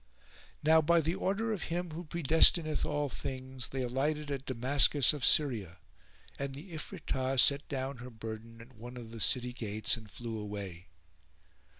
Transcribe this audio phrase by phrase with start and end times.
[0.63, 5.23] Now by the order of Him who predestineth all things, they alighted at Damascus of
[5.23, 5.77] Syria,
[6.39, 10.39] and the Ifritah set down her burden at one of the city gates and flew
[10.39, 10.87] away.